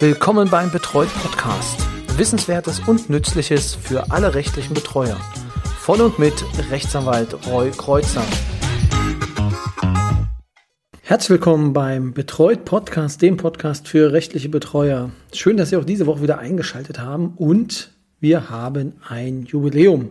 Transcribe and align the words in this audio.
Willkommen 0.00 0.50
beim 0.50 0.72
Betreut 0.72 1.08
Podcast. 1.22 1.78
Wissenswertes 2.16 2.80
und 2.80 3.10
Nützliches 3.10 3.76
für 3.76 4.10
alle 4.10 4.34
rechtlichen 4.34 4.74
Betreuer. 4.74 5.16
Von 5.78 6.00
und 6.00 6.18
mit 6.18 6.34
Rechtsanwalt 6.68 7.46
Roy 7.46 7.70
Kreuzer. 7.70 8.24
Herzlich 11.00 11.30
willkommen 11.30 11.72
beim 11.72 12.12
Betreut 12.12 12.64
Podcast, 12.64 13.22
dem 13.22 13.36
Podcast 13.36 13.86
für 13.86 14.12
rechtliche 14.12 14.48
Betreuer. 14.48 15.10
Schön, 15.32 15.56
dass 15.56 15.70
Sie 15.70 15.76
auch 15.76 15.84
diese 15.84 16.06
Woche 16.06 16.22
wieder 16.22 16.38
eingeschaltet 16.38 16.98
haben 16.98 17.34
und 17.36 17.92
wir 18.18 18.50
haben 18.50 18.94
ein 19.08 19.44
Jubiläum. 19.44 20.10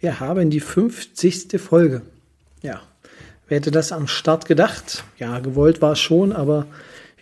Wir 0.00 0.20
haben 0.20 0.48
die 0.48 0.60
50. 0.60 1.60
Folge. 1.60 2.00
Ja, 2.62 2.80
wer 3.46 3.58
hätte 3.58 3.70
das 3.70 3.92
am 3.92 4.08
Start 4.08 4.46
gedacht? 4.46 5.04
Ja, 5.18 5.38
gewollt 5.40 5.82
war 5.82 5.92
es 5.92 6.00
schon, 6.00 6.32
aber 6.32 6.66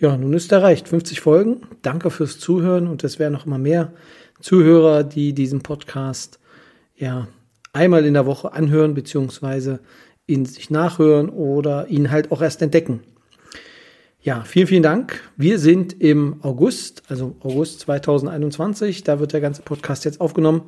ja, 0.00 0.16
nun 0.16 0.32
ist 0.32 0.50
erreicht. 0.50 0.88
50 0.88 1.20
Folgen. 1.20 1.60
Danke 1.82 2.10
fürs 2.10 2.38
Zuhören 2.38 2.86
und 2.86 3.04
es 3.04 3.18
werden 3.18 3.34
noch 3.34 3.46
immer 3.46 3.58
mehr 3.58 3.92
Zuhörer, 4.40 5.04
die 5.04 5.34
diesen 5.34 5.60
Podcast 5.60 6.40
ja 6.96 7.28
einmal 7.74 8.06
in 8.06 8.14
der 8.14 8.24
Woche 8.24 8.52
anhören, 8.54 8.94
beziehungsweise 8.94 9.80
ihn 10.26 10.46
sich 10.46 10.70
nachhören 10.70 11.28
oder 11.28 11.88
ihn 11.88 12.10
halt 12.10 12.32
auch 12.32 12.40
erst 12.40 12.62
entdecken. 12.62 13.00
Ja, 14.22 14.42
vielen, 14.44 14.66
vielen 14.66 14.82
Dank. 14.82 15.20
Wir 15.36 15.58
sind 15.58 16.00
im 16.00 16.42
August, 16.42 17.02
also 17.08 17.36
August 17.40 17.80
2021. 17.80 19.04
Da 19.04 19.20
wird 19.20 19.34
der 19.34 19.40
ganze 19.40 19.62
Podcast 19.62 20.06
jetzt 20.06 20.20
aufgenommen. 20.20 20.62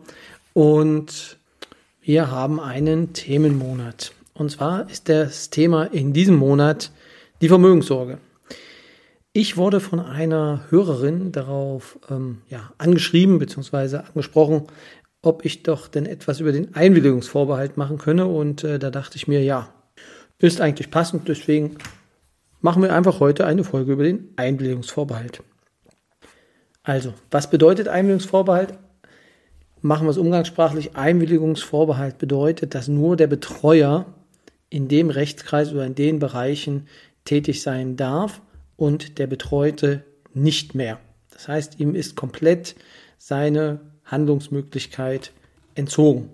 Und 0.53 1.39
wir 2.03 2.31
haben 2.31 2.61
einen 2.61 3.15
Themenmonat. 3.15 4.13
Und 4.35 4.51
zwar 4.51 4.91
ist 4.91 5.09
das 5.09 5.49
Thema 5.49 5.85
in 5.85 6.13
diesem 6.13 6.37
Monat 6.37 6.93
die 7.41 7.49
Vermögenssorge. 7.49 8.19
Ich 9.35 9.57
wurde 9.57 9.81
von 9.81 9.99
einer 9.99 10.67
Hörerin 10.69 11.33
darauf 11.33 11.99
ähm, 12.11 12.43
ja, 12.51 12.71
angeschrieben 12.77 13.39
bzw. 13.39 13.97
angesprochen, 14.09 14.65
ob 15.23 15.47
ich 15.47 15.63
doch 15.63 15.89
denn 15.89 16.05
etwas 16.05 16.41
über 16.41 16.53
den 16.53 16.75
Einwilligungsvorbehalt 16.75 17.79
machen 17.79 17.97
könne. 17.97 18.27
Und 18.27 18.63
äh, 18.63 18.79
da 18.79 18.91
dachte 18.91 19.17
ich 19.17 19.29
mir, 19.29 19.43
ja, 19.43 19.73
ist 20.39 20.61
eigentlich 20.61 20.91
passend. 20.91 21.29
Deswegen 21.29 21.77
machen 22.61 22.83
wir 22.83 22.95
einfach 22.95 23.21
heute 23.21 23.47
eine 23.47 23.65
Folge 23.65 23.93
über 23.93 24.03
den 24.03 24.29
Einwilligungsvorbehalt. 24.37 25.43
Also, 26.83 27.15
was 27.31 27.49
bedeutet 27.49 27.89
Einwilligungsvorbehalt? 27.89 28.75
Machen 29.81 30.07
wir 30.07 30.11
es 30.11 30.19
umgangssprachlich. 30.19 30.95
Einwilligungsvorbehalt 30.95 32.19
bedeutet, 32.19 32.75
dass 32.75 32.87
nur 32.87 33.17
der 33.17 33.29
Betreuer 33.29 34.05
in 34.69 34.89
dem 34.89 35.09
Rechtskreis 35.09 35.73
oder 35.73 35.87
in 35.87 35.95
den 35.95 36.19
Bereichen 36.19 36.87
tätig 37.25 37.63
sein 37.63 37.97
darf 37.97 38.43
und 38.83 39.19
der 39.21 39.29
Betreute 39.29 40.03
nicht 40.35 40.75
mehr. 40.75 40.99
Das 41.31 41.47
heißt, 41.47 41.79
ihm 41.79 41.95
ist 41.95 42.17
komplett 42.17 42.75
seine 43.17 43.79
Handlungsmöglichkeit 44.05 45.31
entzogen. 45.77 46.31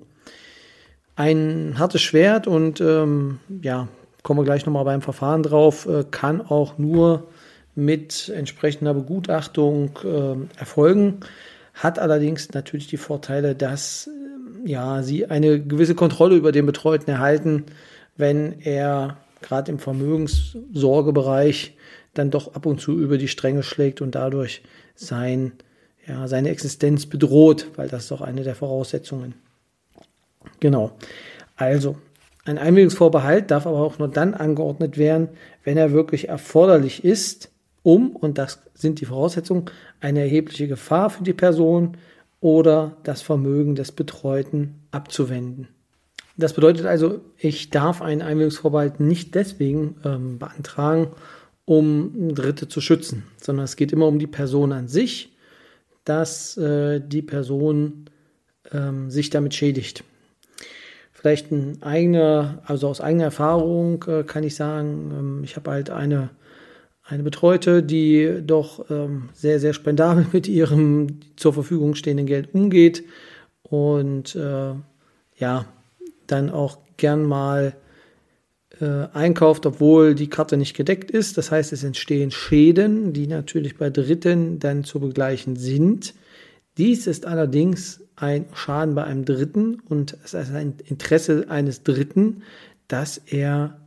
Ein 1.15 1.75
hartes 1.77 2.01
Schwert 2.01 2.47
und 2.47 2.81
ähm, 2.81 3.41
ja, 3.61 3.89
kommen 4.23 4.41
wir 4.41 4.45
gleich 4.45 4.65
nochmal 4.65 4.87
beim 4.87 5.03
Verfahren 5.03 5.43
drauf, 5.43 5.85
äh, 5.85 6.05
kann 6.11 6.41
auch 6.41 6.79
nur 6.79 7.29
mit 7.75 8.33
entsprechender 8.35 8.95
Begutachtung 8.95 9.99
äh, 10.03 10.37
erfolgen, 10.59 11.21
hat 11.75 11.99
allerdings 11.99 12.55
natürlich 12.55 12.87
die 12.87 12.97
Vorteile, 12.97 13.57
dass 13.57 14.09
äh, 14.09 14.71
ja, 14.71 15.03
sie 15.03 15.27
eine 15.27 15.61
gewisse 15.61 15.95
Kontrolle 15.95 16.37
über 16.37 16.51
den 16.53 16.65
Betreuten 16.65 17.11
erhalten, 17.11 17.67
wenn 18.17 18.59
er 18.63 19.19
gerade 19.43 19.71
im 19.71 19.79
Vermögenssorgebereich 19.79 21.75
dann 22.19 22.31
doch 22.31 22.55
ab 22.55 22.67
und 22.67 22.81
zu 22.81 22.99
über 22.99 23.19
die 23.19 23.29
Stränge 23.29 23.63
schlägt 23.63 24.01
und 24.01 24.15
dadurch 24.15 24.63
sein, 24.95 25.53
ja, 26.07 26.27
seine 26.29 26.51
Existenz 26.51 27.07
bedroht, 27.07 27.69
weil 27.77 27.89
das 27.89 28.05
ist 28.05 28.11
doch 28.11 28.21
eine 28.21 28.43
der 28.43 28.55
Voraussetzungen. 28.55 29.35
Genau. 30.61 30.93
Also, 31.57 31.97
ein 32.45 32.59
Einwilligungsvorbehalt 32.59 33.51
darf 33.51 33.67
aber 33.67 33.81
auch 33.81 33.99
nur 33.99 34.09
dann 34.09 34.35
angeordnet 34.35 34.97
werden, 34.97 35.29
wenn 35.65 35.77
er 35.77 35.93
wirklich 35.93 36.29
erforderlich 36.29 37.05
ist, 37.05 37.51
um, 37.83 38.17
und 38.17 38.39
das 38.39 38.61
sind 38.75 39.01
die 39.01 39.05
Voraussetzungen, 39.05 39.67
eine 40.01 40.21
erhebliche 40.21 40.69
Gefahr 40.69 41.11
für 41.11 41.23
die 41.23 41.33
Person 41.33 41.97
oder 42.41 42.97
das 43.03 43.23
Vermögen 43.23 43.75
des 43.75 43.93
Betreuten 43.93 44.83
abzuwenden. 44.91 45.69
Das 46.37 46.53
bedeutet 46.53 46.87
also, 46.87 47.21
ich 47.37 47.71
darf 47.71 48.01
einen 48.01 48.23
Einwilligungsvorbehalt 48.23 49.01
nicht 49.01 49.35
deswegen 49.35 49.97
ähm, 50.05 50.39
beantragen, 50.39 51.09
um 51.69 52.35
Dritte 52.35 52.67
zu 52.67 52.81
schützen, 52.81 53.25
sondern 53.37 53.65
es 53.65 53.77
geht 53.77 53.93
immer 53.93 54.07
um 54.07 54.19
die 54.19 54.27
Person 54.27 54.73
an 54.73 54.89
sich, 54.89 55.37
dass 56.05 56.57
äh, 56.57 56.99
die 56.99 57.21
Person 57.21 58.07
ähm, 58.73 59.11
sich 59.11 59.29
damit 59.29 59.55
schädigt. 59.55 60.03
Vielleicht 61.13 61.53
ein 61.53 61.83
eigener, 61.83 62.63
also 62.65 62.89
aus 62.89 63.03
eigener 63.03 63.25
Erfahrung 63.25 64.03
äh, 64.09 64.23
kann 64.23 64.45
ich 64.45 64.55
sagen, 64.55 65.13
ähm, 65.13 65.45
ich 65.45 65.57
habe 65.57 65.71
halt 65.71 65.91
eine, 65.91 66.31
eine 67.03 67.23
Betreute, 67.23 67.83
die 67.83 68.41
doch 68.43 68.89
ähm, 68.91 69.29
sehr, 69.35 69.61
sehr 69.61 69.75
spendabel 69.75 70.27
mit 70.33 70.49
ihrem 70.49 71.21
zur 71.37 71.53
Verfügung 71.53 71.95
stehenden 71.95 72.25
Geld 72.25 72.55
umgeht 72.55 73.05
und 73.63 74.35
äh, 74.37 74.73
ja, 75.37 75.67
dann 76.27 76.49
auch 76.49 76.79
gern 76.97 77.25
mal 77.25 77.75
äh, 78.81 79.09
einkauft, 79.13 79.67
obwohl 79.67 80.15
die 80.15 80.29
Karte 80.29 80.57
nicht 80.57 80.75
gedeckt 80.75 81.11
ist. 81.11 81.39
Das 81.39 81.51
heißt, 81.51 81.73
es 81.73 81.85
entstehen 81.85 82.31
Schäden, 82.31 83.13
die 83.13 83.27
natürlich 83.27 83.77
bei 83.77 83.91
Dritten 83.91 84.59
dann 84.59 84.85
zu 84.85 85.01
begleichen 85.01 85.57
sind. 85.57 86.15
Dies 86.77 87.07
ist 87.07 87.27
allerdings 87.27 88.01
ein 88.17 88.47
Schaden 88.55 88.95
bei 88.95 89.05
einem 89.05 89.25
Dritten 89.25 89.81
und 89.89 90.17
es 90.25 90.35
ist 90.35 90.53
ein 90.53 90.75
Interesse 90.87 91.47
eines 91.49 91.83
Dritten, 91.83 92.43
dass 92.87 93.19
er 93.19 93.81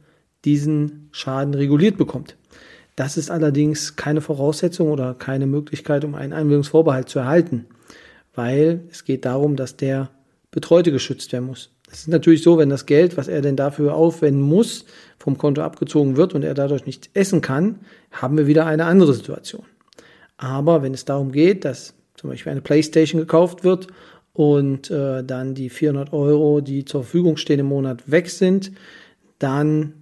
diesen 0.46 1.10
Schaden 1.12 1.54
reguliert 1.54 1.98
bekommt. 1.98 2.36
Das 2.96 3.18
ist 3.18 3.32
allerdings 3.32 3.96
keine 3.96 4.22
Voraussetzung 4.22 4.90
oder 4.90 5.14
keine 5.14 5.48
Möglichkeit, 5.48 6.04
um 6.04 6.16
einen 6.16 6.34
Einwilligungsvorbehalt 6.34 7.10
zu 7.10 7.20
erhalten, 7.20 7.66
weil 8.36 8.82
es 8.92 9.06
geht 9.06 9.26
darum, 9.26 9.56
dass 9.56 9.78
der 9.78 10.10
Betreute 10.52 10.92
geschützt 10.92 11.32
werden 11.32 11.46
muss. 11.46 11.72
Es 11.92 12.02
ist 12.02 12.08
natürlich 12.08 12.42
so, 12.42 12.58
wenn 12.58 12.70
das 12.70 12.86
Geld, 12.86 13.18
was 13.18 13.28
er 13.28 13.42
denn 13.42 13.58
dafür 13.58 13.96
aufwenden 13.96 14.42
muss, 14.42 14.86
vom 15.20 15.38
Konto 15.38 15.62
abgezogen 15.62 16.16
wird 16.16 16.34
und 16.34 16.44
er 16.44 16.54
dadurch 16.54 16.86
nicht 16.86 17.10
essen 17.14 17.42
kann, 17.42 17.80
haben 18.12 18.38
wir 18.38 18.48
wieder 18.48 18.66
eine 18.66 18.86
andere 18.86 19.14
Situation. 19.14 19.66
Aber 20.38 20.82
wenn 20.82 20.94
es 20.94 21.06
darum 21.06 21.32
geht, 21.32 21.66
dass 21.66 21.94
zum 22.16 22.30
Beispiel 22.30 22.52
eine 22.52 22.62
Playstation 22.62 23.20
gekauft 23.20 23.64
wird 23.64 23.88
und 24.34 24.90
äh, 24.90 25.24
dann 25.24 25.54
die 25.54 25.70
400 25.70 26.14
Euro, 26.14 26.62
die 26.62 26.86
zur 26.86 27.04
Verfügung 27.04 27.38
stehen 27.38 27.60
im 27.60 27.66
Monat, 27.68 28.10
weg 28.10 28.30
sind, 28.30 28.72
dann 29.38 29.94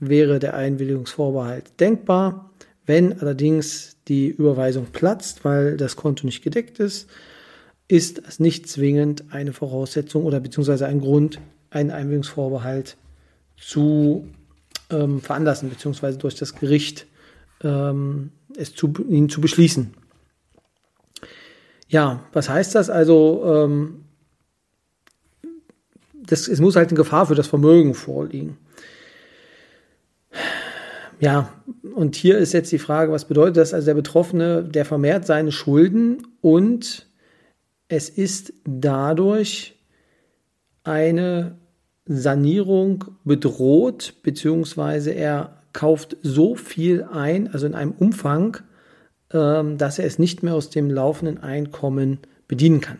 wäre 0.00 0.40
der 0.40 0.54
Einwilligungsvorbehalt 0.54 1.78
denkbar. 1.78 2.50
Wenn 2.84 3.20
allerdings 3.20 3.96
die 4.08 4.28
Überweisung 4.28 4.86
platzt, 4.92 5.44
weil 5.44 5.76
das 5.76 5.94
Konto 5.94 6.26
nicht 6.26 6.42
gedeckt 6.42 6.80
ist, 6.80 7.08
ist 7.92 8.22
es 8.26 8.40
nicht 8.40 8.70
zwingend 8.70 9.24
eine 9.32 9.52
Voraussetzung 9.52 10.24
oder 10.24 10.40
beziehungsweise 10.40 10.86
ein 10.86 10.98
Grund, 10.98 11.38
einen 11.68 11.90
Einwilligungsvorbehalt 11.90 12.96
zu 13.58 14.26
ähm, 14.88 15.20
veranlassen, 15.20 15.68
beziehungsweise 15.68 16.16
durch 16.16 16.34
das 16.34 16.54
Gericht 16.54 17.06
ähm, 17.62 18.30
es 18.56 18.74
zu, 18.74 18.94
ihn 19.10 19.28
zu 19.28 19.42
beschließen. 19.42 19.92
Ja, 21.88 22.24
was 22.32 22.48
heißt 22.48 22.74
das? 22.74 22.88
Also, 22.88 23.44
ähm, 23.44 24.06
das, 26.14 26.48
es 26.48 26.60
muss 26.60 26.76
halt 26.76 26.88
eine 26.88 26.96
Gefahr 26.96 27.26
für 27.26 27.34
das 27.34 27.46
Vermögen 27.46 27.92
vorliegen. 27.92 28.56
Ja, 31.20 31.52
und 31.94 32.16
hier 32.16 32.38
ist 32.38 32.54
jetzt 32.54 32.72
die 32.72 32.78
Frage, 32.78 33.12
was 33.12 33.26
bedeutet 33.26 33.58
das? 33.58 33.74
Also 33.74 33.84
der 33.84 33.94
Betroffene, 33.94 34.64
der 34.64 34.86
vermehrt 34.86 35.26
seine 35.26 35.52
Schulden 35.52 36.26
und 36.40 37.06
es 37.88 38.08
ist 38.08 38.52
dadurch 38.64 39.76
eine 40.84 41.58
Sanierung 42.04 43.04
bedroht, 43.24 44.14
beziehungsweise 44.22 45.10
er 45.10 45.62
kauft 45.72 46.16
so 46.22 46.54
viel 46.54 47.04
ein, 47.04 47.52
also 47.52 47.66
in 47.66 47.74
einem 47.74 47.92
Umfang, 47.92 48.58
ähm, 49.32 49.78
dass 49.78 49.98
er 49.98 50.06
es 50.06 50.18
nicht 50.18 50.42
mehr 50.42 50.54
aus 50.54 50.70
dem 50.70 50.90
laufenden 50.90 51.38
Einkommen 51.38 52.18
bedienen 52.48 52.80
kann. 52.80 52.98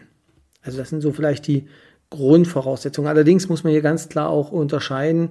Also 0.63 0.79
das 0.79 0.91
sind 0.91 1.01
so 1.01 1.13
vielleicht 1.13 1.47
die 1.47 1.69
Grundvoraussetzungen. 2.11 3.09
Allerdings 3.09 3.49
muss 3.49 3.65
man 3.65 3.73
hier 3.73 3.83
ganz 3.83 4.09
klar 4.09 4.29
auch 4.29 4.53
unterscheiden. 4.53 5.31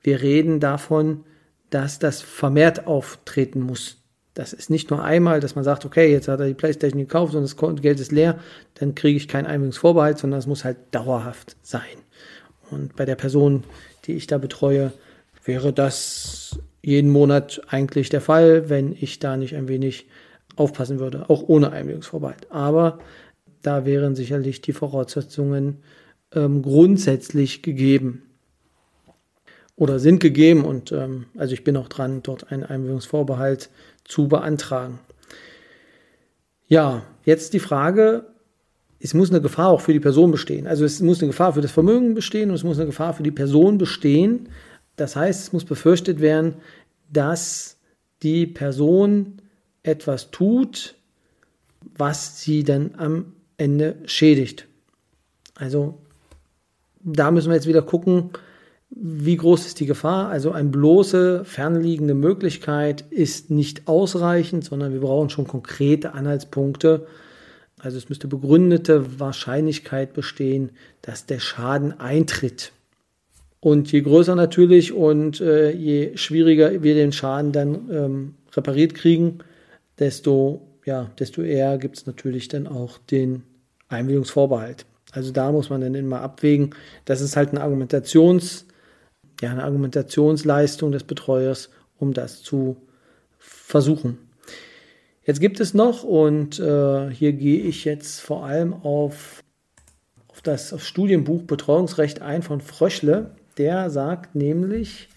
Wir 0.00 0.22
reden 0.22 0.60
davon, 0.60 1.24
dass 1.70 1.98
das 1.98 2.22
vermehrt 2.22 2.86
auftreten 2.86 3.60
muss. 3.60 4.02
Das 4.36 4.52
ist 4.52 4.68
nicht 4.68 4.90
nur 4.90 5.02
einmal, 5.02 5.40
dass 5.40 5.54
man 5.54 5.64
sagt, 5.64 5.86
okay, 5.86 6.12
jetzt 6.12 6.28
hat 6.28 6.40
er 6.40 6.46
die 6.46 6.52
Playstation 6.52 7.00
gekauft 7.00 7.34
und 7.34 7.40
das 7.40 7.56
Geld 7.56 7.98
ist 8.00 8.12
leer, 8.12 8.38
dann 8.74 8.94
kriege 8.94 9.16
ich 9.16 9.28
keinen 9.28 9.46
Einwilligungsvorbehalt, 9.46 10.18
sondern 10.18 10.38
es 10.38 10.46
muss 10.46 10.62
halt 10.62 10.76
dauerhaft 10.90 11.56
sein. 11.62 11.80
Und 12.70 12.96
bei 12.96 13.06
der 13.06 13.14
Person, 13.14 13.64
die 14.04 14.12
ich 14.12 14.26
da 14.26 14.36
betreue, 14.36 14.92
wäre 15.42 15.72
das 15.72 16.58
jeden 16.82 17.10
Monat 17.10 17.62
eigentlich 17.68 18.10
der 18.10 18.20
Fall, 18.20 18.68
wenn 18.68 18.94
ich 19.00 19.20
da 19.20 19.38
nicht 19.38 19.56
ein 19.56 19.68
wenig 19.68 20.06
aufpassen 20.54 20.98
würde, 20.98 21.30
auch 21.30 21.42
ohne 21.48 21.72
Einwilligungsvorbehalt. 21.72 22.52
Aber 22.52 22.98
da 23.62 23.86
wären 23.86 24.14
sicherlich 24.14 24.60
die 24.60 24.74
Voraussetzungen 24.74 25.78
ähm, 26.34 26.60
grundsätzlich 26.60 27.62
gegeben 27.62 28.25
oder 29.76 29.98
sind 29.98 30.20
gegeben 30.20 30.64
und 30.64 30.90
ähm, 30.90 31.26
also 31.36 31.52
ich 31.52 31.62
bin 31.62 31.76
auch 31.76 31.88
dran, 31.88 32.22
dort 32.22 32.50
einen 32.50 32.64
Einwilligungsvorbehalt 32.64 33.68
zu 34.04 34.26
beantragen. 34.28 34.98
Ja, 36.66 37.02
jetzt 37.24 37.52
die 37.52 37.60
Frage, 37.60 38.24
es 38.98 39.14
muss 39.14 39.30
eine 39.30 39.40
Gefahr 39.40 39.68
auch 39.68 39.82
für 39.82 39.92
die 39.92 40.00
Person 40.00 40.32
bestehen. 40.32 40.66
Also 40.66 40.84
es 40.84 41.00
muss 41.00 41.20
eine 41.20 41.28
Gefahr 41.28 41.52
für 41.52 41.60
das 41.60 41.70
Vermögen 41.70 42.14
bestehen 42.14 42.48
und 42.48 42.56
es 42.56 42.64
muss 42.64 42.78
eine 42.78 42.86
Gefahr 42.86 43.12
für 43.14 43.22
die 43.22 43.30
Person 43.30 43.78
bestehen. 43.78 44.48
Das 44.96 45.14
heißt, 45.14 45.42
es 45.42 45.52
muss 45.52 45.64
befürchtet 45.64 46.20
werden, 46.20 46.54
dass 47.12 47.76
die 48.22 48.46
Person 48.46 49.42
etwas 49.82 50.30
tut, 50.30 50.94
was 51.96 52.40
sie 52.40 52.64
dann 52.64 52.94
am 52.96 53.34
Ende 53.58 53.96
schädigt. 54.06 54.66
Also 55.54 55.98
da 57.02 57.30
müssen 57.30 57.50
wir 57.50 57.54
jetzt 57.54 57.68
wieder 57.68 57.82
gucken, 57.82 58.30
wie 58.90 59.36
groß 59.36 59.66
ist 59.66 59.80
die 59.80 59.86
Gefahr? 59.86 60.28
Also 60.28 60.52
eine 60.52 60.68
bloße 60.68 61.44
fernliegende 61.44 62.14
Möglichkeit 62.14 63.04
ist 63.10 63.50
nicht 63.50 63.88
ausreichend, 63.88 64.64
sondern 64.64 64.92
wir 64.92 65.00
brauchen 65.00 65.30
schon 65.30 65.46
konkrete 65.46 66.14
Anhaltspunkte. 66.14 67.06
Also 67.78 67.98
es 67.98 68.08
müsste 68.08 68.28
begründete 68.28 69.20
Wahrscheinlichkeit 69.20 70.12
bestehen, 70.12 70.70
dass 71.02 71.26
der 71.26 71.40
Schaden 71.40 71.98
eintritt. 72.00 72.72
Und 73.60 73.90
je 73.90 74.02
größer 74.02 74.34
natürlich 74.34 74.92
und 74.92 75.40
äh, 75.40 75.72
je 75.72 76.16
schwieriger 76.16 76.82
wir 76.82 76.94
den 76.94 77.12
Schaden 77.12 77.52
dann 77.52 77.90
ähm, 77.90 78.34
repariert 78.54 78.94
kriegen, 78.94 79.38
desto, 79.98 80.62
ja, 80.84 81.10
desto 81.18 81.42
eher 81.42 81.76
gibt 81.78 81.98
es 81.98 82.06
natürlich 82.06 82.48
dann 82.48 82.66
auch 82.66 82.98
den 82.98 83.42
Einwilligungsvorbehalt. 83.88 84.86
Also 85.12 85.32
da 85.32 85.50
muss 85.50 85.70
man 85.70 85.80
dann 85.80 85.94
immer 85.94 86.20
abwägen. 86.20 86.74
Das 87.04 87.20
ist 87.20 87.36
halt 87.36 87.50
eine 87.50 87.62
Argumentations, 87.62 88.66
ja, 89.40 89.50
eine 89.50 89.64
Argumentationsleistung 89.64 90.92
des 90.92 91.04
Betreuers, 91.04 91.70
um 91.98 92.12
das 92.12 92.42
zu 92.42 92.76
versuchen. 93.38 94.18
Jetzt 95.24 95.40
gibt 95.40 95.58
es 95.60 95.74
noch, 95.74 96.04
und 96.04 96.58
äh, 96.60 97.10
hier 97.10 97.32
gehe 97.32 97.60
ich 97.62 97.84
jetzt 97.84 98.20
vor 98.20 98.44
allem 98.44 98.72
auf, 98.72 99.42
auf 100.28 100.40
das 100.40 100.72
auf 100.72 100.84
Studienbuch 100.84 101.42
Betreuungsrecht 101.42 102.22
ein 102.22 102.42
von 102.42 102.60
Fröschle. 102.60 103.32
Der 103.58 103.90
sagt 103.90 104.36
nämlich 104.36 105.08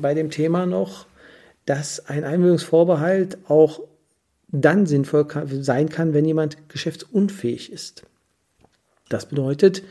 bei 0.00 0.14
dem 0.14 0.30
Thema 0.30 0.64
noch, 0.64 1.06
dass 1.66 2.06
ein 2.06 2.24
Einwilligungsvorbehalt 2.24 3.38
auch 3.48 3.80
dann 4.48 4.86
sinnvoll 4.86 5.26
sein 5.60 5.88
kann, 5.88 6.14
wenn 6.14 6.24
jemand 6.24 6.68
geschäftsunfähig 6.68 7.72
ist. 7.72 8.04
Das 9.08 9.26
bedeutet, 9.26 9.82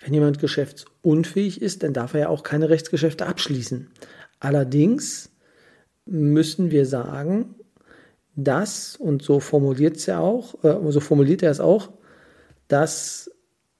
wenn 0.00 0.14
jemand 0.14 0.38
geschäftsunfähig 0.38 1.60
ist, 1.60 1.82
dann 1.82 1.92
darf 1.92 2.14
er 2.14 2.20
ja 2.20 2.28
auch 2.28 2.42
keine 2.42 2.68
Rechtsgeschäfte 2.68 3.26
abschließen. 3.26 3.90
Allerdings 4.40 5.30
müssen 6.06 6.70
wir 6.70 6.86
sagen, 6.86 7.54
dass, 8.36 8.96
und 8.96 9.22
so 9.22 9.40
formuliert 9.40 10.04
ja 10.06 10.20
auch, 10.20 10.62
äh, 10.62 10.76
so 10.90 11.00
formuliert 11.00 11.42
er 11.42 11.50
es 11.50 11.60
auch, 11.60 11.90
dass 12.68 13.30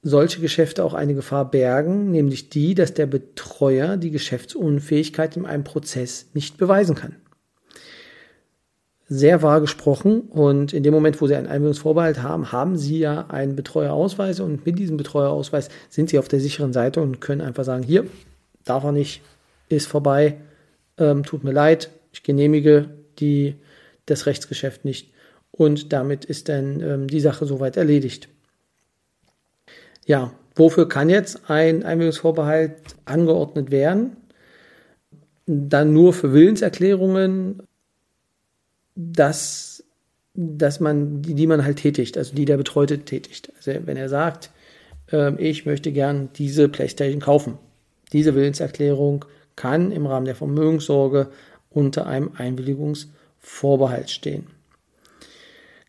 solche 0.02 0.40
Geschäfte 0.40 0.84
auch 0.84 0.94
eine 0.94 1.14
Gefahr 1.14 1.50
bergen, 1.50 2.10
nämlich 2.10 2.50
die, 2.50 2.74
dass 2.74 2.94
der 2.94 3.06
Betreuer 3.06 3.96
die 3.96 4.10
Geschäftsunfähigkeit 4.10 5.36
in 5.36 5.46
einem 5.46 5.64
Prozess 5.64 6.26
nicht 6.34 6.56
beweisen 6.56 6.94
kann 6.94 7.16
sehr 9.08 9.42
wahr 9.42 9.60
gesprochen. 9.60 10.20
Und 10.20 10.72
in 10.72 10.82
dem 10.82 10.92
Moment, 10.92 11.20
wo 11.20 11.26
Sie 11.26 11.34
einen 11.34 11.46
Einwilligungsvorbehalt 11.46 12.22
haben, 12.22 12.52
haben 12.52 12.76
Sie 12.76 12.98
ja 12.98 13.26
einen 13.28 13.56
Betreuerausweis. 13.56 14.40
Und 14.40 14.66
mit 14.66 14.78
diesem 14.78 14.96
Betreuerausweis 14.96 15.70
sind 15.88 16.10
Sie 16.10 16.18
auf 16.18 16.28
der 16.28 16.40
sicheren 16.40 16.72
Seite 16.72 17.00
und 17.00 17.20
können 17.20 17.40
einfach 17.40 17.64
sagen, 17.64 17.82
hier, 17.82 18.06
darf 18.64 18.84
er 18.84 18.92
nicht, 18.92 19.22
ist 19.68 19.86
vorbei, 19.86 20.36
ähm, 20.98 21.24
tut 21.24 21.44
mir 21.44 21.52
leid, 21.52 21.90
ich 22.12 22.22
genehmige 22.22 22.90
die, 23.18 23.56
das 24.06 24.26
Rechtsgeschäft 24.26 24.84
nicht. 24.84 25.12
Und 25.50 25.92
damit 25.92 26.24
ist 26.24 26.48
dann 26.48 26.80
ähm, 26.80 27.06
die 27.08 27.20
Sache 27.20 27.46
soweit 27.46 27.76
erledigt. 27.76 28.28
Ja, 30.06 30.32
wofür 30.54 30.88
kann 30.88 31.10
jetzt 31.10 31.50
ein 31.50 31.82
Einwilligungsvorbehalt 31.82 32.76
angeordnet 33.04 33.70
werden? 33.70 34.16
Dann 35.46 35.92
nur 35.92 36.12
für 36.12 36.32
Willenserklärungen 36.32 37.62
dass, 39.00 39.84
dass 40.34 40.80
man, 40.80 41.22
die, 41.22 41.34
die 41.34 41.46
man 41.46 41.64
halt 41.64 41.76
tätigt, 41.76 42.18
also 42.18 42.34
die 42.34 42.44
der 42.44 42.56
Betreute 42.56 42.98
tätigt. 42.98 43.52
Also 43.56 43.86
wenn 43.86 43.96
er 43.96 44.08
sagt, 44.08 44.50
äh, 45.12 45.40
ich 45.40 45.66
möchte 45.66 45.92
gern 45.92 46.30
diese 46.34 46.68
Playstation 46.68 47.20
kaufen, 47.20 47.58
diese 48.12 48.34
Willenserklärung 48.34 49.24
kann 49.54 49.92
im 49.92 50.06
Rahmen 50.06 50.26
der 50.26 50.34
Vermögenssorge 50.34 51.28
unter 51.70 52.06
einem 52.06 52.32
Einwilligungsvorbehalt 52.36 54.10
stehen. 54.10 54.48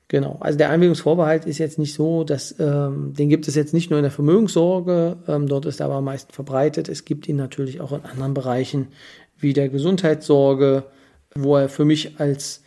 Genau, 0.08 0.38
also 0.40 0.58
der 0.58 0.70
Einwilligungsvorbehalt 0.70 1.46
ist 1.46 1.58
jetzt 1.58 1.80
nicht 1.80 1.94
so, 1.94 2.24
dass 2.24 2.56
ähm, 2.60 3.14
den 3.16 3.30
gibt 3.30 3.48
es 3.48 3.56
jetzt 3.56 3.74
nicht 3.74 3.90
nur 3.90 3.98
in 3.98 4.04
der 4.04 4.12
Vermögenssorge, 4.12 5.18
ähm, 5.28 5.48
dort 5.48 5.66
ist 5.66 5.80
er 5.80 5.88
aber 5.88 5.96
am 5.96 6.06
meisten 6.06 6.34
verbreitet. 6.34 6.90
Es 6.90 7.06
gibt 7.06 7.28
ihn 7.28 7.38
natürlich 7.38 7.82
auch 7.82 7.92
in 7.92 8.06
anderen 8.06 8.34
Bereichen 8.36 8.88
wie 9.38 9.54
der 9.54 9.70
Gesundheitssorge, 9.70 10.84
wo 11.34 11.58
er 11.58 11.70
für 11.70 11.86
mich 11.86 12.20
als 12.20 12.64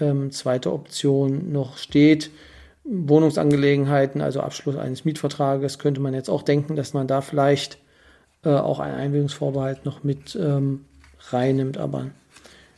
ähm, 0.00 0.30
zweite 0.30 0.72
Option 0.72 1.52
noch 1.52 1.78
steht. 1.78 2.30
Wohnungsangelegenheiten, 2.84 4.20
also 4.20 4.40
Abschluss 4.40 4.76
eines 4.76 5.04
Mietvertrages, 5.04 5.78
könnte 5.78 6.00
man 6.00 6.12
jetzt 6.14 6.28
auch 6.28 6.42
denken, 6.42 6.76
dass 6.76 6.92
man 6.92 7.06
da 7.06 7.22
vielleicht 7.22 7.78
äh, 8.44 8.50
auch 8.50 8.78
einen 8.78 8.96
Einwilligungsvorbehalt 8.96 9.84
noch 9.84 10.04
mit 10.04 10.36
ähm, 10.36 10.84
reinnimmt. 11.30 11.78
Aber 11.78 12.08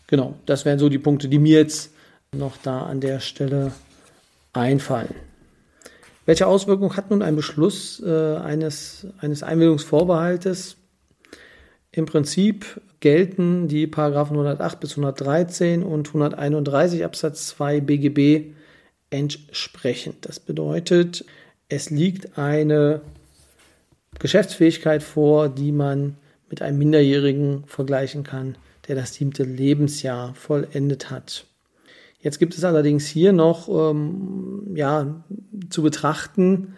genau, 0.06 0.34
das 0.46 0.64
wären 0.64 0.78
so 0.78 0.88
die 0.88 0.98
Punkte, 0.98 1.28
die 1.28 1.38
mir 1.38 1.58
jetzt 1.58 1.90
noch 2.32 2.56
da 2.62 2.82
an 2.82 3.00
der 3.00 3.20
Stelle 3.20 3.72
einfallen. 4.52 5.14
Welche 6.24 6.46
Auswirkungen 6.46 6.96
hat 6.96 7.10
nun 7.10 7.22
ein 7.22 7.36
Beschluss 7.36 8.02
äh, 8.04 8.36
eines, 8.36 9.06
eines 9.20 9.42
Einwilligungsvorbehaltes? 9.42 10.76
Im 11.96 12.04
Prinzip 12.04 12.78
gelten 13.00 13.68
die 13.68 13.86
Paragraphen 13.86 14.34
108 14.34 14.80
bis 14.80 14.90
113 14.98 15.82
und 15.82 16.08
131 16.08 17.02
Absatz 17.06 17.46
2 17.46 17.80
BGB 17.80 18.52
entsprechend. 19.08 20.26
Das 20.26 20.38
bedeutet, 20.38 21.24
es 21.70 21.88
liegt 21.88 22.36
eine 22.36 23.00
Geschäftsfähigkeit 24.18 25.02
vor, 25.02 25.48
die 25.48 25.72
man 25.72 26.18
mit 26.50 26.60
einem 26.60 26.76
Minderjährigen 26.76 27.64
vergleichen 27.66 28.24
kann, 28.24 28.58
der 28.88 28.94
das 28.94 29.14
siebte 29.14 29.44
Lebensjahr 29.44 30.34
vollendet 30.34 31.10
hat. 31.10 31.46
Jetzt 32.20 32.38
gibt 32.38 32.58
es 32.58 32.64
allerdings 32.64 33.06
hier 33.06 33.32
noch 33.32 33.70
ähm, 33.70 34.74
ja, 34.74 35.24
zu 35.70 35.82
betrachten, 35.82 36.74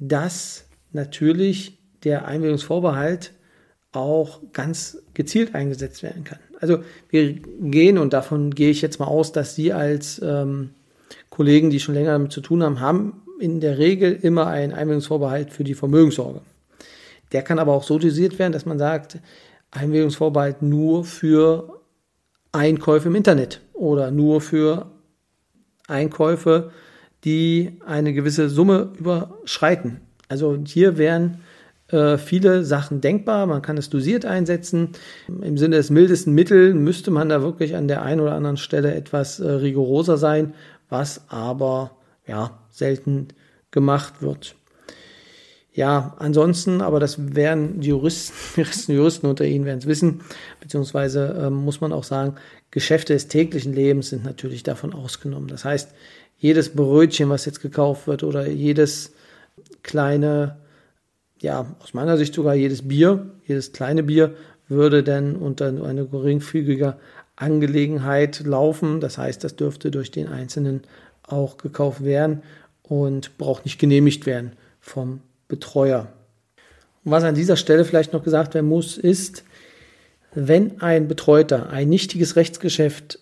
dass 0.00 0.66
natürlich 0.90 1.78
der 2.02 2.24
Einwilligungsvorbehalt 2.24 3.30
auch 3.92 4.40
ganz 4.52 4.98
gezielt 5.14 5.54
eingesetzt 5.54 6.02
werden 6.02 6.24
kann. 6.24 6.38
Also 6.60 6.82
wir 7.08 7.34
gehen, 7.34 7.98
und 7.98 8.12
davon 8.12 8.54
gehe 8.54 8.70
ich 8.70 8.82
jetzt 8.82 9.00
mal 9.00 9.06
aus, 9.06 9.32
dass 9.32 9.54
Sie 9.54 9.72
als 9.72 10.20
ähm, 10.22 10.70
Kollegen, 11.30 11.70
die 11.70 11.80
schon 11.80 11.94
länger 11.94 12.12
damit 12.12 12.32
zu 12.32 12.40
tun 12.40 12.62
haben, 12.62 12.80
haben 12.80 13.22
in 13.40 13.60
der 13.60 13.78
Regel 13.78 14.12
immer 14.12 14.46
einen 14.46 14.72
Einwilligungsvorbehalt 14.72 15.50
für 15.52 15.64
die 15.64 15.74
Vermögenssorge. 15.74 16.42
Der 17.32 17.42
kann 17.42 17.58
aber 17.58 17.72
auch 17.72 17.84
so 17.84 17.98
dosiert 17.98 18.38
werden, 18.38 18.52
dass 18.52 18.66
man 18.66 18.78
sagt, 18.78 19.18
Einwilligungsvorbehalt 19.70 20.62
nur 20.62 21.04
für 21.04 21.80
Einkäufe 22.52 23.08
im 23.08 23.14
Internet 23.14 23.60
oder 23.72 24.10
nur 24.10 24.40
für 24.40 24.90
Einkäufe, 25.86 26.70
die 27.24 27.78
eine 27.86 28.12
gewisse 28.12 28.48
Summe 28.48 28.92
überschreiten. 28.98 30.00
Also 30.28 30.58
hier 30.66 30.98
wären 30.98 31.40
äh, 31.92 32.18
viele 32.18 32.64
Sachen 32.64 33.00
denkbar. 33.00 33.46
Man 33.46 33.62
kann 33.62 33.76
es 33.76 33.90
dosiert 33.90 34.24
einsetzen. 34.24 34.90
Im 35.28 35.58
Sinne 35.58 35.76
des 35.76 35.90
mildesten 35.90 36.34
Mittels 36.34 36.74
müsste 36.74 37.10
man 37.10 37.28
da 37.28 37.42
wirklich 37.42 37.76
an 37.76 37.88
der 37.88 38.02
einen 38.02 38.20
oder 38.20 38.34
anderen 38.34 38.56
Stelle 38.56 38.94
etwas 38.94 39.40
äh, 39.40 39.48
rigoroser 39.48 40.16
sein, 40.16 40.54
was 40.88 41.22
aber 41.28 41.92
ja 42.26 42.58
selten 42.70 43.28
gemacht 43.70 44.22
wird. 44.22 44.54
Ja, 45.72 46.14
ansonsten, 46.18 46.80
aber 46.80 46.98
das 46.98 47.34
werden 47.34 47.80
die 47.80 47.88
Juristen, 47.88 48.34
Juristen, 48.60 48.92
Juristen 48.92 49.26
unter 49.26 49.44
Ihnen 49.44 49.64
werden 49.64 49.78
es 49.78 49.86
wissen, 49.86 50.20
beziehungsweise 50.60 51.40
ähm, 51.40 51.54
muss 51.54 51.80
man 51.80 51.92
auch 51.92 52.04
sagen, 52.04 52.34
Geschäfte 52.70 53.12
des 53.12 53.28
täglichen 53.28 53.72
Lebens 53.72 54.10
sind 54.10 54.24
natürlich 54.24 54.62
davon 54.62 54.92
ausgenommen. 54.92 55.48
Das 55.48 55.64
heißt, 55.64 55.92
jedes 56.38 56.70
Brötchen, 56.70 57.28
was 57.28 57.44
jetzt 57.44 57.60
gekauft 57.60 58.06
wird 58.06 58.22
oder 58.24 58.48
jedes 58.48 59.12
kleine 59.82 60.56
ja, 61.40 61.66
aus 61.80 61.94
meiner 61.94 62.16
Sicht 62.16 62.34
sogar 62.34 62.54
jedes 62.54 62.86
Bier, 62.86 63.30
jedes 63.46 63.72
kleine 63.72 64.02
Bier 64.02 64.34
würde 64.68 65.02
dann 65.02 65.36
unter 65.36 65.66
eine 65.66 66.06
geringfügige 66.06 66.96
Angelegenheit 67.36 68.40
laufen. 68.40 69.00
Das 69.00 69.18
heißt, 69.18 69.42
das 69.42 69.56
dürfte 69.56 69.90
durch 69.90 70.10
den 70.10 70.28
Einzelnen 70.28 70.82
auch 71.22 71.56
gekauft 71.56 72.04
werden 72.04 72.42
und 72.82 73.36
braucht 73.38 73.64
nicht 73.64 73.78
genehmigt 73.78 74.26
werden 74.26 74.52
vom 74.80 75.20
Betreuer. 75.48 76.12
Und 77.04 77.12
was 77.12 77.24
an 77.24 77.34
dieser 77.34 77.56
Stelle 77.56 77.84
vielleicht 77.84 78.12
noch 78.12 78.22
gesagt 78.22 78.54
werden 78.54 78.68
muss, 78.68 78.98
ist, 78.98 79.44
wenn 80.34 80.80
ein 80.80 81.08
Betreuter 81.08 81.70
ein 81.70 81.88
nichtiges 81.88 82.36
Rechtsgeschäft 82.36 83.18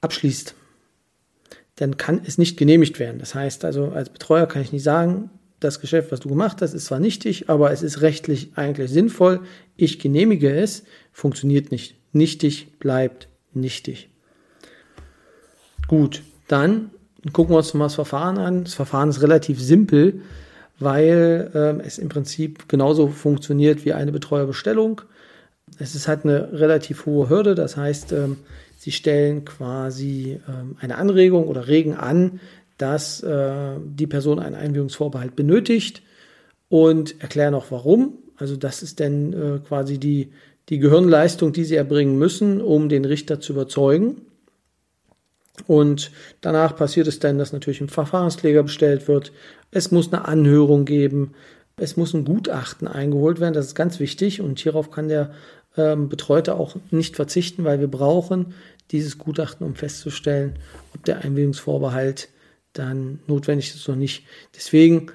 abschließt, 0.00 0.54
dann 1.76 1.96
kann 1.96 2.22
es 2.26 2.38
nicht 2.38 2.56
genehmigt 2.56 2.98
werden. 2.98 3.18
Das 3.18 3.34
heißt 3.34 3.64
also, 3.64 3.90
als 3.90 4.08
Betreuer 4.08 4.46
kann 4.46 4.62
ich 4.62 4.72
nicht 4.72 4.82
sagen, 4.82 5.30
das 5.64 5.80
Geschäft, 5.80 6.12
was 6.12 6.20
du 6.20 6.28
gemacht 6.28 6.60
hast, 6.60 6.74
ist 6.74 6.86
zwar 6.86 7.00
nichtig, 7.00 7.48
aber 7.48 7.70
es 7.70 7.82
ist 7.82 8.02
rechtlich 8.02 8.52
eigentlich 8.56 8.90
sinnvoll. 8.90 9.40
Ich 9.76 9.98
genehmige 9.98 10.52
es, 10.54 10.84
funktioniert 11.12 11.70
nicht. 11.70 11.96
Nichtig 12.12 12.78
bleibt 12.78 13.28
nichtig. 13.54 14.10
Gut, 15.88 16.22
dann 16.48 16.90
gucken 17.32 17.54
wir 17.54 17.58
uns 17.58 17.74
mal 17.74 17.86
das 17.86 17.94
Verfahren 17.94 18.38
an. 18.38 18.64
Das 18.64 18.74
Verfahren 18.74 19.08
ist 19.08 19.22
relativ 19.22 19.60
simpel, 19.60 20.22
weil 20.78 21.50
äh, 21.54 21.86
es 21.86 21.98
im 21.98 22.08
Prinzip 22.08 22.68
genauso 22.68 23.08
funktioniert 23.08 23.84
wie 23.84 23.92
eine 23.92 24.12
Betreuerbestellung. 24.12 25.02
Es 25.78 25.94
ist 25.94 26.08
halt 26.08 26.24
eine 26.24 26.52
relativ 26.52 27.06
hohe 27.06 27.28
Hürde, 27.28 27.54
das 27.54 27.76
heißt, 27.76 28.12
ähm, 28.12 28.38
sie 28.78 28.92
stellen 28.92 29.44
quasi 29.44 30.40
ähm, 30.48 30.76
eine 30.80 30.98
Anregung 30.98 31.46
oder 31.46 31.68
regen 31.68 31.94
an, 31.94 32.40
dass 32.78 33.22
äh, 33.22 33.76
die 33.84 34.06
Person 34.06 34.38
einen 34.38 34.54
Einwilligungsvorbehalt 34.54 35.36
benötigt 35.36 36.02
und 36.68 37.20
erklären 37.20 37.54
auch 37.54 37.66
warum. 37.70 38.18
Also 38.36 38.56
das 38.56 38.82
ist 38.82 39.00
dann 39.00 39.32
äh, 39.32 39.58
quasi 39.66 39.98
die, 39.98 40.32
die 40.68 40.78
Gehirnleistung, 40.78 41.52
die 41.52 41.64
sie 41.64 41.76
erbringen 41.76 42.18
müssen, 42.18 42.60
um 42.60 42.88
den 42.88 43.04
Richter 43.04 43.40
zu 43.40 43.52
überzeugen. 43.52 44.22
Und 45.66 46.10
danach 46.40 46.76
passiert 46.76 47.06
es 47.06 47.18
dann, 47.18 47.38
dass 47.38 47.52
natürlich 47.52 47.80
ein 47.80 47.88
Verfahrenskläger 47.88 48.62
bestellt 48.62 49.06
wird. 49.06 49.32
Es 49.70 49.90
muss 49.90 50.12
eine 50.12 50.26
Anhörung 50.26 50.84
geben. 50.84 51.32
Es 51.76 51.96
muss 51.96 52.14
ein 52.14 52.24
Gutachten 52.24 52.88
eingeholt 52.88 53.40
werden. 53.40 53.54
Das 53.54 53.66
ist 53.66 53.74
ganz 53.74 54.00
wichtig. 54.00 54.40
Und 54.40 54.58
hierauf 54.58 54.90
kann 54.90 55.08
der 55.08 55.32
ähm, 55.76 56.08
Betreute 56.08 56.54
auch 56.54 56.76
nicht 56.90 57.16
verzichten, 57.16 57.64
weil 57.64 57.80
wir 57.80 57.88
brauchen 57.88 58.54
dieses 58.90 59.18
Gutachten, 59.18 59.66
um 59.66 59.74
festzustellen, 59.74 60.58
ob 60.94 61.04
der 61.04 61.18
Einwilligungsvorbehalt 61.18 62.28
dann 62.72 63.20
notwendig 63.26 63.74
ist 63.74 63.88
oder 63.88 63.96
nicht. 63.96 64.24
Deswegen 64.54 65.10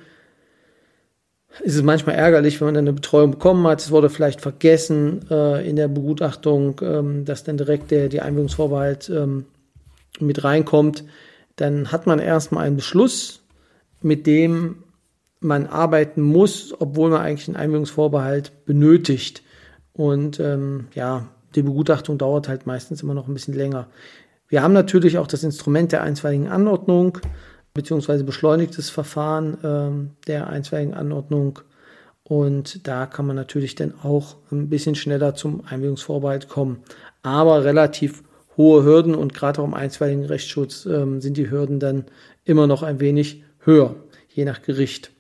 ist 1.64 1.76
es 1.76 1.84
manchmal 1.84 2.16
ärgerlich, 2.16 2.60
wenn 2.60 2.68
man 2.68 2.76
dann 2.76 2.86
eine 2.86 2.94
Betreuung 2.94 3.32
bekommen 3.32 3.66
hat. 3.68 3.82
Es 3.82 3.92
wurde 3.92 4.10
vielleicht 4.10 4.42
vergessen 4.42 5.26
äh, 5.30 5.68
in 5.68 5.76
der 5.76 5.88
Begutachtung, 5.88 6.80
ähm, 6.84 7.26
dass 7.26 7.44
dann 7.44 7.58
direkt 7.58 7.92
der, 7.92 8.10
der 8.10 8.26
Einwilligungsvorbehalt 8.26 9.10
ähm, 9.10 9.46
mit 10.20 10.44
reinkommt. 10.44 11.04
Dann 11.56 11.92
hat 11.92 12.06
man 12.06 12.20
erstmal 12.20 12.66
einen 12.66 12.76
Beschluss, 12.76 13.42
mit 14.02 14.28
dem 14.28 14.84
man 15.40 15.68
arbeiten 15.68 16.22
muss, 16.22 16.74
obwohl 16.80 17.10
man 17.10 17.22
eigentlich 17.22 17.48
einen 17.48 17.58
Einwilligungsvorbehalt 17.58 18.66
benötigt. 18.66 19.44
Und 19.94 20.40
ähm, 20.40 20.88
ja, 20.94 21.28
die 21.56 21.64
Begutachtung 21.64 22.18
dauert 22.18 22.48
halt 22.48 22.68
meistens 22.68 23.02
immer 23.02 23.14
noch 23.14 23.28
ein 23.28 23.34
bisschen 23.34 23.56
länger. 23.56 23.88
Wir 24.48 24.64
haben 24.64 24.74
natürlich 24.74 25.18
auch 25.18 25.28
das 25.28 25.44
Instrument 25.44 25.92
der 25.92 26.04
einstweiligen 26.04 26.48
Anordnung 26.48 27.20
beziehungsweise 27.74 28.24
beschleunigtes 28.24 28.90
Verfahren 28.90 29.58
ähm, 29.64 30.12
der 30.26 30.48
einstweiligen 30.48 30.96
Anordnung. 30.96 31.60
Und 32.24 32.88
da 32.88 33.06
kann 33.06 33.26
man 33.28 33.36
natürlich 33.36 33.76
dann 33.76 33.94
auch 34.04 34.36
ein 34.52 34.68
bisschen 34.68 34.96
schneller 34.96 35.36
zum 35.36 35.64
Einwilligungsvorbehalt 35.66 36.50
kommen. 36.50 36.80
Aber 37.22 37.64
relativ 37.64 38.24
hohe 38.58 38.84
Hürden 38.84 39.16
und 39.16 39.34
gerade 39.34 39.62
auch 39.62 39.66
im 39.66 39.76
einstweiligen 39.76 40.26
Rechtsschutz 40.26 40.86
ähm, 40.88 41.22
sind 41.22 41.38
die 41.38 41.50
Hürden 41.50 41.80
dann 41.80 42.06
immer 42.44 42.68
noch 42.68 42.84
ein 42.84 43.00
wenig 43.00 43.44
höher, 43.60 43.96
je 44.28 44.44
nach 44.44 44.64
Gericht. 44.64 45.12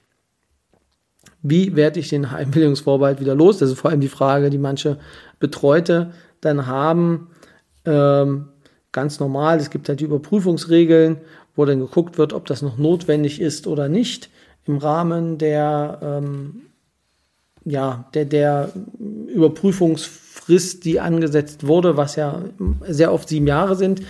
Wie 1.43 1.75
werde 1.75 1.99
ich 1.99 2.09
den 2.09 2.25
Einwilligungsvorbehalt 2.25 3.19
wieder 3.19 3.35
los? 3.35 3.59
Das 3.59 3.69
ist 3.69 3.79
vor 3.79 3.91
allem 3.91 4.01
die 4.01 4.07
Frage, 4.07 4.49
die 4.49 4.57
manche 4.57 4.97
Betreute 5.39 6.11
dann 6.41 6.65
haben. 6.65 7.29
Ähm, 7.85 8.49
ganz 8.97 9.19
normal, 9.19 9.59
es 9.59 9.69
gibt 9.69 9.87
halt 9.89 9.99
die 9.99 10.05
Überprüfungsregeln, 10.05 11.17
wo 11.55 11.65
dann 11.65 11.79
geguckt 11.79 12.17
wird, 12.17 12.33
ob 12.33 12.47
das 12.47 12.63
noch 12.63 12.79
notwendig 12.79 13.39
ist 13.39 13.67
oder 13.67 13.89
nicht 13.89 14.31
im 14.65 14.77
Rahmen 14.77 15.37
der, 15.37 15.99
ähm, 16.01 16.63
ja, 17.63 18.09
der, 18.15 18.25
der 18.25 18.71
Überprüfungsfrist, 19.27 20.83
die 20.83 20.99
angesetzt 20.99 21.67
wurde, 21.67 21.95
was 21.95 22.15
ja 22.15 22.41
sehr 22.87 23.13
oft 23.13 23.29
sieben 23.29 23.45
Jahre 23.45 23.75
sind. 23.75 24.01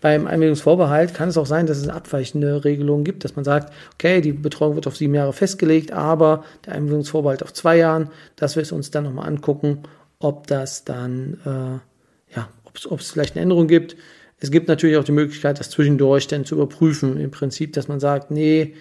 Beim 0.00 0.28
Einwilligungsvorbehalt 0.28 1.12
kann 1.12 1.30
es 1.30 1.36
auch 1.36 1.46
sein, 1.46 1.66
dass 1.66 1.78
es 1.78 1.88
abweichende 1.88 2.64
Regelungen 2.64 3.02
gibt, 3.02 3.24
dass 3.24 3.34
man 3.34 3.44
sagt, 3.44 3.72
okay, 3.94 4.20
die 4.20 4.32
Betreuung 4.32 4.76
wird 4.76 4.86
auf 4.86 4.96
sieben 4.96 5.16
Jahre 5.16 5.32
festgelegt, 5.32 5.90
aber 5.90 6.44
der 6.66 6.74
Einwilligungsvorbehalt 6.74 7.42
auf 7.42 7.52
zwei 7.52 7.78
Jahren, 7.78 8.10
dass 8.36 8.54
wir 8.54 8.62
es 8.62 8.70
uns 8.70 8.92
dann 8.92 9.02
nochmal 9.02 9.26
angucken, 9.26 9.80
ob 10.20 10.46
das 10.46 10.84
dann, 10.84 11.40
äh, 11.44 12.36
ja, 12.36 12.48
ob 12.64 13.00
es 13.00 13.10
vielleicht 13.10 13.34
eine 13.34 13.42
Änderung 13.42 13.66
gibt. 13.66 13.96
Es 14.38 14.50
gibt 14.50 14.68
natürlich 14.68 14.96
auch 14.96 15.04
die 15.04 15.12
Möglichkeit, 15.12 15.58
das 15.58 15.70
zwischendurch 15.70 16.26
dann 16.26 16.44
zu 16.44 16.56
überprüfen. 16.56 17.18
Im 17.18 17.30
Prinzip, 17.30 17.72
dass 17.72 17.88
man 17.88 18.00
sagt, 18.00 18.30
nee, 18.30 18.74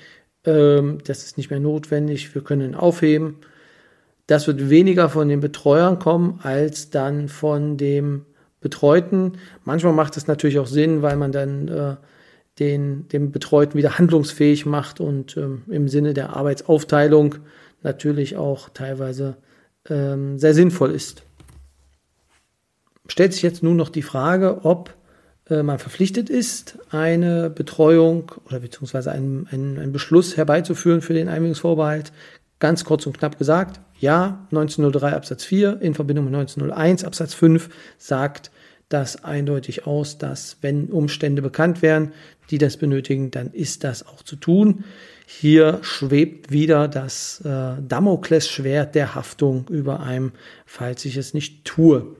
ähm, 0.43 1.00
das 1.05 1.24
ist 1.24 1.38
nicht 1.38 1.50
mehr 1.50 1.59
notwendig, 1.59 2.33
wir 2.35 2.43
können 2.43 2.69
ihn 2.69 2.75
aufheben. 2.75 3.38
Das 4.27 4.47
wird 4.47 4.69
weniger 4.69 5.09
von 5.09 5.29
den 5.29 5.39
Betreuern 5.39 6.00
kommen 6.00 6.39
als 6.41 6.89
dann 6.89 7.29
von 7.29 7.77
dem 7.77 8.25
Betreuten. 8.59 9.33
Manchmal 9.63 9.93
macht 9.93 10.17
es 10.17 10.27
natürlich 10.27 10.59
auch 10.59 10.67
Sinn, 10.67 11.01
weil 11.01 11.15
man 11.15 11.31
dann 11.31 11.67
äh, 11.67 11.95
den, 12.59 13.07
den 13.09 13.31
Betreuten 13.31 13.77
wieder 13.77 13.97
handlungsfähig 13.97 14.65
macht 14.65 15.00
und 15.00 15.38
ähm, 15.38 15.63
im 15.69 15.88
Sinne 15.88 16.13
der 16.13 16.35
Arbeitsaufteilung 16.35 17.35
natürlich 17.83 18.38
auch 18.38 18.69
teilweise 18.69 19.38
ähm, 19.89 20.39
sehr 20.39 20.53
sinnvoll 20.53 20.91
ist. 20.91 21.24
Stellt 23.07 23.33
sich 23.33 23.43
jetzt 23.43 23.62
nun 23.62 23.75
noch 23.75 23.89
die 23.89 24.01
Frage, 24.01 24.65
ob 24.65 24.95
man 25.49 25.77
verpflichtet 25.77 26.29
ist, 26.29 26.79
eine 26.89 27.49
Betreuung 27.49 28.31
oder 28.45 28.59
beziehungsweise 28.59 29.11
einen, 29.11 29.47
einen, 29.51 29.77
einen 29.77 29.91
Beschluss 29.91 30.37
herbeizuführen 30.37 31.01
für 31.01 31.13
den 31.13 31.27
Einwilligungsvorbehalt. 31.27 32.11
Ganz 32.59 32.83
kurz 32.83 33.05
und 33.05 33.17
knapp 33.17 33.37
gesagt, 33.37 33.79
ja, 33.99 34.45
1903 34.51 35.13
Absatz 35.13 35.43
4 35.45 35.81
in 35.81 35.93
Verbindung 35.93 36.25
mit 36.25 36.33
1901 36.33 37.03
Absatz 37.03 37.33
5 37.33 37.69
sagt 37.97 38.51
das 38.89 39.23
eindeutig 39.23 39.87
aus, 39.87 40.17
dass 40.17 40.57
wenn 40.61 40.87
Umstände 40.87 41.41
bekannt 41.41 41.81
wären, 41.81 42.13
die 42.49 42.57
das 42.57 42.77
benötigen, 42.77 43.31
dann 43.31 43.51
ist 43.51 43.83
das 43.83 44.05
auch 44.07 44.23
zu 44.23 44.35
tun. 44.35 44.83
Hier 45.25 45.79
schwebt 45.81 46.51
wieder 46.51 46.87
das 46.87 47.41
äh, 47.43 47.81
Damoklesschwert 47.81 48.93
der 48.93 49.15
Haftung 49.15 49.67
über 49.69 50.01
einem, 50.01 50.33
falls 50.65 51.05
ich 51.05 51.17
es 51.17 51.33
nicht 51.33 51.65
tue. 51.65 52.15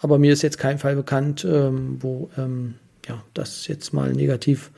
Aber 0.00 0.18
mir 0.18 0.32
ist 0.32 0.42
jetzt 0.42 0.58
kein 0.58 0.78
Fall 0.78 0.96
bekannt, 0.96 1.44
ähm, 1.44 1.98
wo 2.00 2.30
ähm, 2.36 2.74
ja, 3.06 3.22
das 3.34 3.66
jetzt 3.66 3.92
mal 3.92 4.12
negativ 4.12 4.70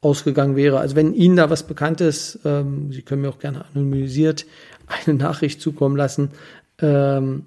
ausgegangen 0.00 0.56
wäre. 0.56 0.78
Also 0.78 0.96
wenn 0.96 1.14
Ihnen 1.14 1.36
da 1.36 1.50
was 1.50 1.64
bekannt 1.64 2.00
ist, 2.00 2.40
ähm, 2.44 2.92
Sie 2.92 3.02
können 3.02 3.22
mir 3.22 3.28
auch 3.28 3.38
gerne 3.38 3.64
anonymisiert 3.64 4.46
eine 4.86 5.16
Nachricht 5.16 5.60
zukommen 5.60 5.96
lassen, 5.96 6.30
ähm, 6.80 7.46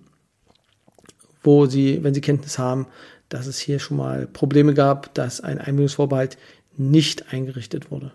wo 1.44 1.66
Sie, 1.66 2.04
wenn 2.04 2.14
Sie 2.14 2.22
Kenntnis 2.22 2.58
haben, 2.58 2.88
dass 3.30 3.48
es 3.48 3.60
hier 3.60 3.80
schon 3.80 3.98
mal 3.98 4.28
Probleme 4.28 4.74
gab, 4.74 5.14
dass 5.14 5.42
ein 5.42 5.58
Einwilligungsvorbehalt 5.58 6.38
nicht 6.78 7.34
eingerichtet 7.34 7.92
wurde. 7.92 8.12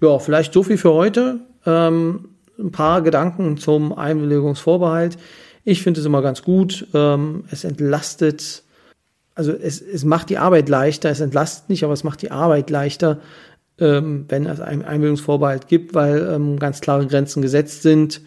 Ja, 0.00 0.18
vielleicht 0.18 0.52
so 0.52 0.62
viel 0.62 0.78
für 0.78 0.92
heute. 0.92 1.40
Ähm, 1.66 2.30
ein 2.58 2.72
paar 2.72 3.02
Gedanken 3.02 3.56
zum 3.56 3.92
Einwilligungsvorbehalt. 3.92 5.18
Ich 5.70 5.84
finde 5.84 6.00
es 6.00 6.06
immer 6.06 6.20
ganz 6.20 6.42
gut. 6.42 6.88
Ähm, 6.94 7.44
es 7.52 7.62
entlastet, 7.62 8.64
also 9.36 9.52
es, 9.52 9.80
es 9.80 10.04
macht 10.04 10.28
die 10.28 10.36
Arbeit 10.36 10.68
leichter. 10.68 11.10
Es 11.10 11.20
entlastet 11.20 11.68
nicht, 11.70 11.84
aber 11.84 11.92
es 11.92 12.02
macht 12.02 12.22
die 12.22 12.32
Arbeit 12.32 12.70
leichter, 12.70 13.20
ähm, 13.78 14.24
wenn 14.28 14.46
es 14.46 14.60
einen 14.60 14.84
Einwilligungsvorbehalt 14.84 15.68
gibt, 15.68 15.94
weil 15.94 16.28
ähm, 16.28 16.58
ganz 16.58 16.80
klare 16.80 17.06
Grenzen 17.06 17.40
gesetzt 17.40 17.82
sind 17.82 18.20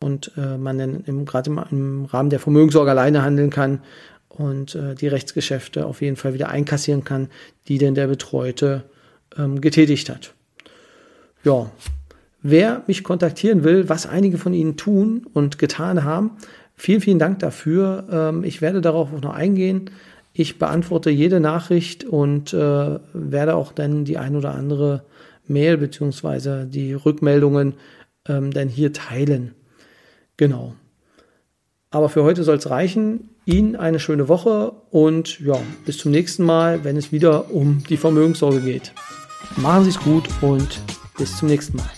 und 0.00 0.32
äh, 0.36 0.58
man 0.58 0.76
dann 0.76 1.24
gerade 1.24 1.50
im, 1.50 1.60
im, 1.70 2.04
Rahmen 2.06 2.30
der 2.30 2.40
Vermögenssorge 2.40 2.90
alleine 2.90 3.22
handeln 3.22 3.50
kann 3.50 3.78
und 4.28 4.74
äh, 4.74 4.96
die 4.96 5.06
Rechtsgeschäfte 5.06 5.86
auf 5.86 6.02
jeden 6.02 6.16
Fall 6.16 6.34
wieder 6.34 6.48
einkassieren 6.48 7.04
kann, 7.04 7.28
die 7.68 7.78
denn 7.78 7.94
der 7.94 8.08
Betreute 8.08 8.82
ähm, 9.36 9.60
getätigt 9.60 10.10
hat. 10.10 10.34
Ja, 11.44 11.70
wer 12.42 12.82
mich 12.88 13.04
kontaktieren 13.04 13.62
will, 13.62 13.88
was 13.88 14.04
einige 14.04 14.36
von 14.36 14.52
Ihnen 14.52 14.76
tun 14.76 15.28
und 15.32 15.60
getan 15.60 16.02
haben, 16.02 16.32
Vielen, 16.78 17.00
vielen 17.00 17.18
Dank 17.18 17.40
dafür. 17.40 18.06
Ähm, 18.10 18.44
ich 18.44 18.62
werde 18.62 18.80
darauf 18.80 19.12
auch 19.12 19.20
noch 19.20 19.34
eingehen. 19.34 19.90
Ich 20.32 20.58
beantworte 20.58 21.10
jede 21.10 21.40
Nachricht 21.40 22.04
und 22.04 22.54
äh, 22.54 22.98
werde 23.12 23.56
auch 23.56 23.72
dann 23.72 24.04
die 24.04 24.16
ein 24.16 24.36
oder 24.36 24.54
andere 24.54 25.02
Mail 25.48 25.76
beziehungsweise 25.76 26.66
die 26.66 26.94
Rückmeldungen 26.94 27.74
ähm, 28.28 28.52
dann 28.52 28.68
hier 28.68 28.92
teilen. 28.92 29.54
Genau. 30.36 30.74
Aber 31.90 32.08
für 32.08 32.22
heute 32.22 32.44
soll 32.44 32.58
es 32.58 32.70
reichen. 32.70 33.30
Ihnen 33.44 33.74
eine 33.74 33.98
schöne 33.98 34.28
Woche 34.28 34.72
und 34.90 35.40
ja, 35.40 35.58
bis 35.84 35.98
zum 35.98 36.12
nächsten 36.12 36.44
Mal, 36.44 36.84
wenn 36.84 36.96
es 36.96 37.10
wieder 37.10 37.50
um 37.50 37.82
die 37.88 37.96
Vermögenssorge 37.96 38.60
geht. 38.60 38.92
Machen 39.56 39.84
Sie 39.84 39.90
es 39.90 39.98
gut 39.98 40.28
und 40.42 40.80
bis 41.16 41.36
zum 41.38 41.48
nächsten 41.48 41.78
Mal. 41.78 41.97